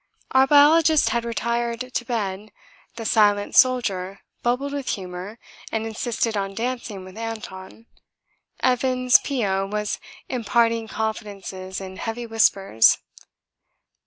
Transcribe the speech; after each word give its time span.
Our 0.31 0.47
biologist 0.47 1.09
had 1.09 1.25
retired 1.25 1.93
to 1.93 2.05
bed, 2.05 2.51
the 2.95 3.05
silent 3.05 3.53
Soldier 3.55 4.21
bubbled 4.41 4.73
with 4.73 4.87
humour 4.89 5.37
and 5.71 5.85
insisted 5.85 6.35
on 6.35 6.55
dancing 6.55 7.03
with 7.05 7.15
Anton. 7.19 7.85
Evans, 8.61 9.19
P.O., 9.23 9.67
was 9.67 9.99
imparting 10.27 10.87
confidences 10.87 11.79
in 11.79 11.97
heavy 11.97 12.25
whispers. 12.25 12.97